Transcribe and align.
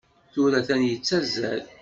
Tura 0.33 0.55
atan 0.59 0.81
yettazzal. 0.87 1.63